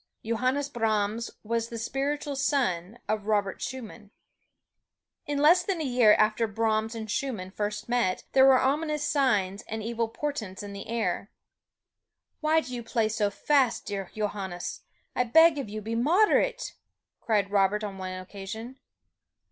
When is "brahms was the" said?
0.67-1.77